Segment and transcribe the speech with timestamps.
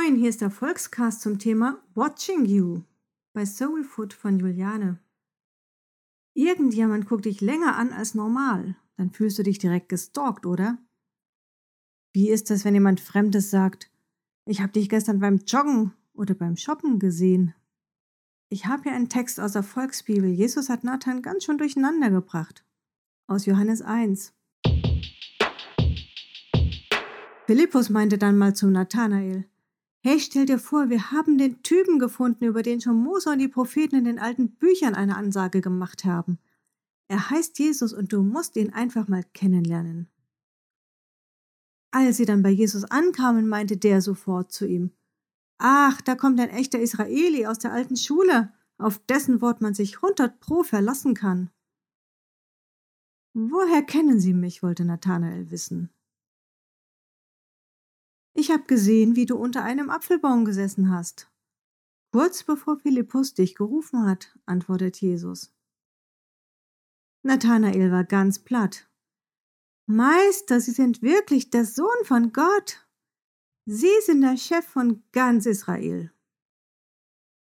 [0.00, 2.82] Moin, hier ist der Volkscast zum Thema Watching You
[3.34, 4.98] bei Soul Food von Juliane.
[6.32, 10.78] Irgendjemand guckt dich länger an als normal, dann fühlst du dich direkt gestalkt, oder?
[12.14, 13.90] Wie ist es, wenn jemand Fremdes sagt,
[14.46, 17.54] ich habe dich gestern beim Joggen oder beim Shoppen gesehen?
[18.48, 20.30] Ich habe hier einen Text aus der Volksbibel.
[20.30, 22.64] Jesus hat Nathan ganz schön durcheinander gebracht.
[23.26, 24.32] Aus Johannes 1.
[27.46, 29.44] Philippus meinte dann mal zum Nathanael,
[30.02, 33.48] Hey, stell dir vor, wir haben den Typen gefunden, über den schon Mose und die
[33.48, 36.38] Propheten in den alten Büchern eine Ansage gemacht haben.
[37.08, 40.08] Er heißt Jesus und du musst ihn einfach mal kennenlernen.
[41.90, 44.92] Als sie dann bei Jesus ankamen, meinte der sofort zu ihm,
[45.58, 50.00] Ach, da kommt ein echter Israeli aus der alten Schule, auf dessen Wort man sich
[50.00, 51.50] hundert pro verlassen kann.
[53.34, 54.62] Woher kennen Sie mich?
[54.62, 55.90] wollte Nathanael wissen.
[58.34, 61.30] Ich habe gesehen, wie du unter einem Apfelbaum gesessen hast.
[62.12, 65.54] Kurz bevor Philippus dich gerufen hat, antwortet Jesus.
[67.22, 68.88] Nathanael war ganz platt.
[69.86, 72.86] Meister, Sie sind wirklich der Sohn von Gott.
[73.66, 76.12] Sie sind der Chef von ganz Israel.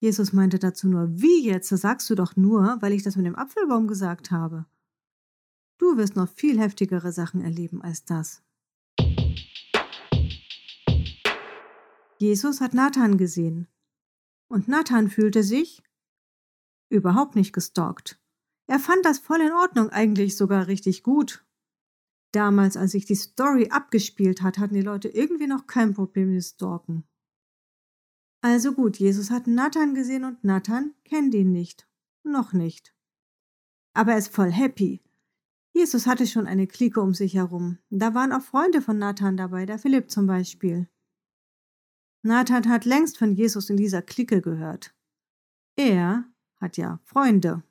[0.00, 1.72] Jesus meinte dazu nur, wie jetzt?
[1.72, 4.66] Das sagst du doch nur, weil ich das mit dem Apfelbaum gesagt habe.
[5.78, 8.42] Du wirst noch viel heftigere Sachen erleben als das.
[12.18, 13.68] Jesus hat Nathan gesehen.
[14.48, 15.82] Und Nathan fühlte sich
[16.90, 18.20] überhaupt nicht gestalkt.
[18.66, 21.44] Er fand das voll in Ordnung, eigentlich sogar richtig gut.
[22.32, 26.44] Damals, als sich die Story abgespielt hat, hatten die Leute irgendwie noch kein Problem mit
[26.44, 27.04] Stalken.
[28.40, 31.88] Also gut, Jesus hat Nathan gesehen und Nathan kennt ihn nicht.
[32.22, 32.94] Noch nicht.
[33.94, 35.02] Aber er ist voll happy.
[35.72, 37.78] Jesus hatte schon eine Clique um sich herum.
[37.90, 40.88] Da waren auch Freunde von Nathan dabei, der Philipp zum Beispiel.
[42.22, 44.94] Nathan hat längst von Jesus in dieser Clique gehört.
[45.76, 46.24] Er
[46.56, 47.62] hat ja Freunde.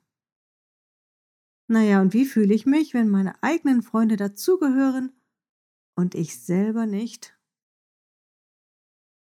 [1.69, 5.11] Naja, und wie fühle ich mich, wenn meine eigenen Freunde dazugehören
[5.95, 7.37] und ich selber nicht?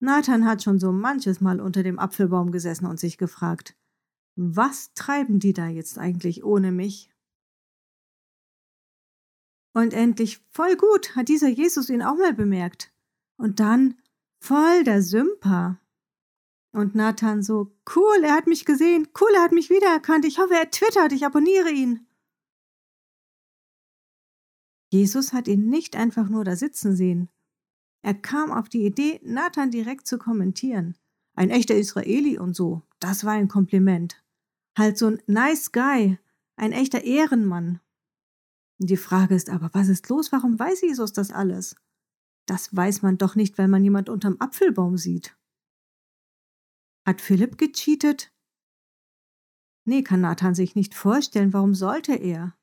[0.00, 3.74] Nathan hat schon so manches Mal unter dem Apfelbaum gesessen und sich gefragt,
[4.36, 7.10] was treiben die da jetzt eigentlich ohne mich?
[9.72, 12.92] Und endlich, voll gut, hat dieser Jesus ihn auch mal bemerkt.
[13.36, 13.96] Und dann
[14.46, 15.80] Voll der Sympa.
[16.70, 20.52] Und Nathan so, cool, er hat mich gesehen, cool, er hat mich wiedererkannt, ich hoffe,
[20.52, 22.06] er twittert, ich abonniere ihn.
[24.92, 27.30] Jesus hat ihn nicht einfach nur da sitzen sehen.
[28.02, 30.94] Er kam auf die Idee, Nathan direkt zu kommentieren.
[31.34, 34.22] Ein echter Israeli und so, das war ein Kompliment.
[34.76, 36.18] Halt so ein nice guy,
[36.56, 37.80] ein echter Ehrenmann.
[38.76, 40.32] Die Frage ist aber, was ist los?
[40.32, 41.76] Warum weiß Jesus das alles?
[42.46, 45.36] Das weiß man doch nicht, wenn man jemand unterm Apfelbaum sieht.
[47.06, 48.32] Hat Philipp gecheatet?
[49.86, 52.56] Nee, kann Nathan sich nicht vorstellen, warum sollte er?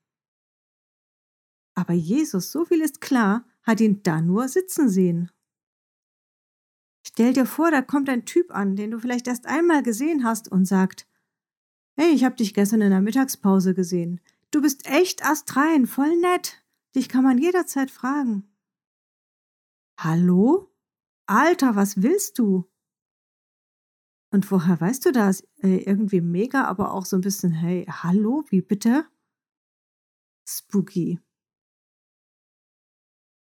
[1.76, 5.32] Aber Jesus, so viel ist klar, hat ihn da nur sitzen sehen.
[7.06, 10.52] Stell dir vor, da kommt ein Typ an, den du vielleicht erst einmal gesehen hast
[10.52, 11.08] und sagt,
[11.96, 14.22] Hey, ich hab dich gestern in der Mittagspause gesehen.
[14.52, 16.64] Du bist echt astrein, voll nett.
[16.96, 18.51] Dich kann man jederzeit fragen.
[20.04, 20.74] Hallo?
[21.28, 22.68] Alter, was willst du?
[24.34, 25.42] Und woher weißt du das?
[25.62, 29.06] Äh, irgendwie mega, aber auch so ein bisschen, hey, hallo, wie bitte?
[30.48, 31.20] Spooky.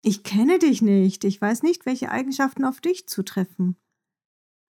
[0.03, 3.77] Ich kenne dich nicht, ich weiß nicht, welche Eigenschaften auf dich zutreffen.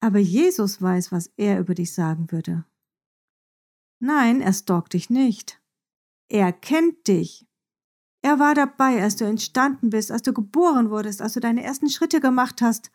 [0.00, 2.66] Aber Jesus weiß, was er über dich sagen würde.
[3.98, 5.62] Nein, er stalkt dich nicht.
[6.28, 7.46] Er kennt dich.
[8.22, 11.90] Er war dabei, als du entstanden bist, als du geboren wurdest, als du deine ersten
[11.90, 12.92] Schritte gemacht hast.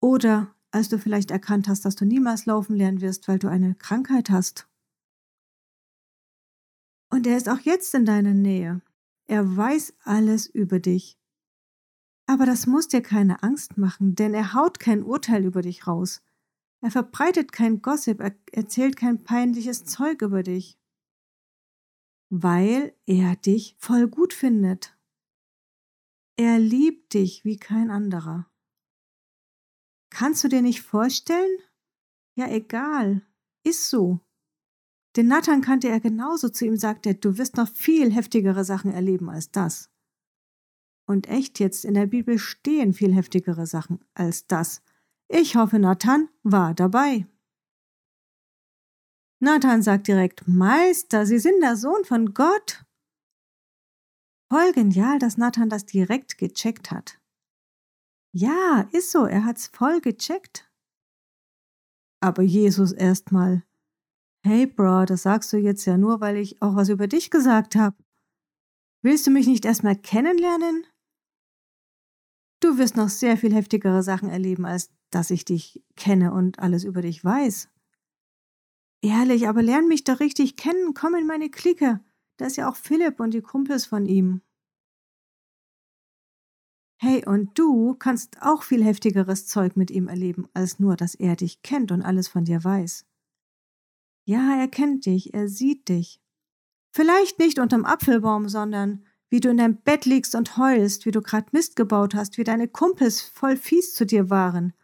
[0.00, 3.74] Oder als du vielleicht erkannt hast, dass du niemals laufen lernen wirst, weil du eine
[3.74, 4.66] Krankheit hast.
[7.10, 8.80] Und er ist auch jetzt in deiner Nähe.
[9.26, 11.18] Er weiß alles über dich.
[12.26, 16.22] Aber das muss dir keine Angst machen, denn er haut kein Urteil über dich raus.
[16.80, 20.79] Er verbreitet kein Gossip, er erzählt kein peinliches Zeug über dich
[22.30, 24.96] weil er dich voll gut findet.
[26.36, 28.50] Er liebt dich wie kein anderer.
[30.10, 31.58] Kannst du dir nicht vorstellen?
[32.36, 33.22] Ja, egal.
[33.64, 34.20] Ist so.
[35.16, 36.48] Den Nathan kannte er genauso.
[36.48, 39.90] Zu ihm sagte er, du wirst noch viel heftigere Sachen erleben als das.
[41.06, 44.82] Und echt jetzt, in der Bibel stehen viel heftigere Sachen als das.
[45.28, 47.26] Ich hoffe, Nathan war dabei.
[49.42, 52.84] Nathan sagt direkt, Meister, Sie sind der Sohn von Gott.
[54.52, 57.18] Voll genial, dass Nathan das direkt gecheckt hat.
[58.32, 60.70] Ja, ist so, er hat's voll gecheckt.
[62.20, 63.64] Aber Jesus erstmal.
[64.44, 67.76] Hey, Bro, das sagst du jetzt ja nur, weil ich auch was über dich gesagt
[67.76, 67.96] habe.
[69.02, 70.84] Willst du mich nicht erstmal kennenlernen?
[72.60, 76.84] Du wirst noch sehr viel heftigere Sachen erleben, als dass ich dich kenne und alles
[76.84, 77.70] über dich weiß.
[79.02, 82.00] Ehrlich, aber lern mich doch richtig kennen, komm in meine Clique.
[82.36, 84.42] Da ist ja auch Philipp und die Kumpels von ihm.
[87.02, 91.34] Hey, und du kannst auch viel heftigeres Zeug mit ihm erleben, als nur, dass er
[91.34, 93.06] dich kennt und alles von dir weiß.
[94.26, 96.20] Ja, er kennt dich, er sieht dich.
[96.92, 101.22] Vielleicht nicht unterm Apfelbaum, sondern wie du in deinem Bett liegst und heulst, wie du
[101.22, 104.74] grad Mist gebaut hast, wie deine Kumpels voll fies zu dir waren,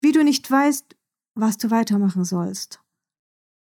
[0.00, 0.96] wie du nicht weißt,
[1.34, 2.80] was du weitermachen sollst,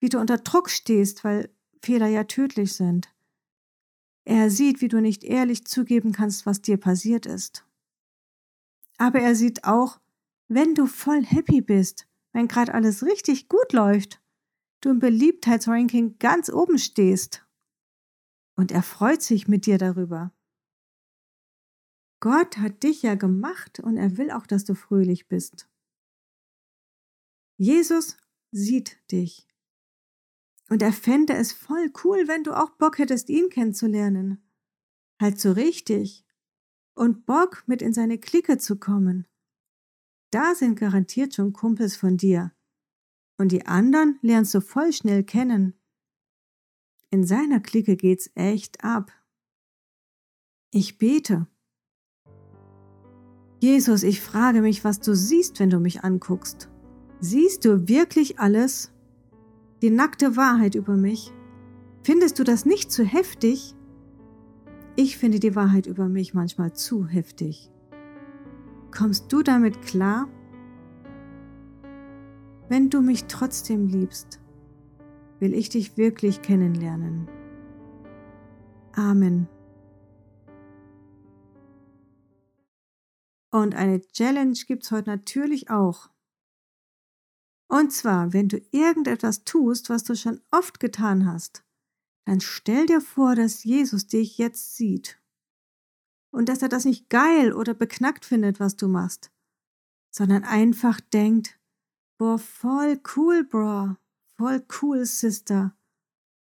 [0.04, 1.48] wie du unter Druck stehst, weil
[1.82, 3.08] Fehler ja tödlich sind.
[4.26, 7.64] Er sieht, wie du nicht ehrlich zugeben kannst, was dir passiert ist.
[8.98, 9.98] Aber er sieht auch,
[10.46, 14.20] wenn du voll happy bist, wenn gerade alles richtig gut läuft,
[14.82, 17.46] du im Beliebtheitsranking ganz oben stehst.
[18.56, 20.34] Und er freut sich mit dir darüber.
[22.20, 25.66] Gott hat dich ja gemacht und er will auch, dass du fröhlich bist.
[27.56, 28.18] Jesus
[28.50, 29.48] sieht dich.
[30.68, 34.42] Und er fände es voll cool, wenn du auch Bock hättest, ihn kennenzulernen.
[35.20, 36.24] Halt so richtig
[36.94, 39.26] und Bock, mit in seine Clique zu kommen.
[40.30, 42.52] Da sind garantiert schon Kumpels von dir.
[43.36, 45.74] Und die anderen lernst du voll schnell kennen.
[47.10, 49.12] In seiner Clique geht's echt ab.
[50.70, 51.46] Ich bete.
[53.60, 56.68] Jesus, ich frage mich, was du siehst, wenn du mich anguckst.
[57.20, 58.93] Siehst du wirklich alles?
[59.84, 61.30] Die nackte Wahrheit über mich?
[62.04, 63.74] Findest du das nicht zu heftig?
[64.96, 67.70] Ich finde die Wahrheit über mich manchmal zu heftig.
[68.96, 70.26] Kommst du damit klar?
[72.70, 74.40] Wenn du mich trotzdem liebst,
[75.38, 77.28] will ich dich wirklich kennenlernen.
[78.92, 79.48] Amen.
[83.50, 86.08] Und eine Challenge gibt's heute natürlich auch.
[87.74, 91.64] Und zwar, wenn du irgendetwas tust, was du schon oft getan hast,
[92.24, 95.20] dann stell dir vor, dass Jesus dich jetzt sieht.
[96.30, 99.32] Und dass er das nicht geil oder beknackt findet, was du machst,
[100.12, 101.58] sondern einfach denkt,
[102.16, 103.96] boah, voll cool, bro,
[104.36, 105.76] voll cool, Sister.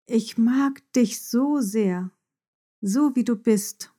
[0.07, 2.11] Ich mag dich so sehr,
[2.81, 3.93] so wie du bist.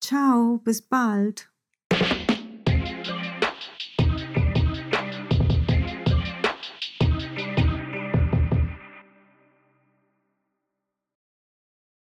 [0.00, 1.53] Ciao, bis bald.